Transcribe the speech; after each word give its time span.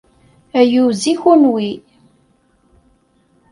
Ayyuz 0.59 1.01
i 1.11 1.13
kenwi! 1.21 1.69